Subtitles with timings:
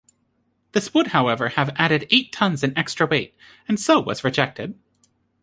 [0.71, 3.35] This would however have added eight tons in extra weight,
[3.67, 4.73] and so was rejected.